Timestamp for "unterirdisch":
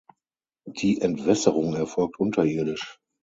2.19-2.97